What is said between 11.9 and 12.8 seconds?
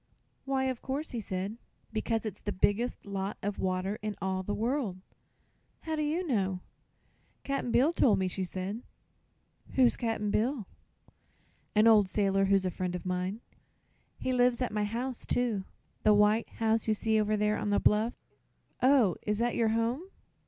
sailorman who's a